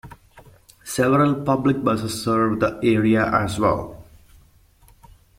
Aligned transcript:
Several 0.83 1.43
public 1.45 1.83
buses 1.83 2.23
serve 2.23 2.59
the 2.59 2.79
area 2.81 3.23
as 3.23 3.59
well. 3.59 4.03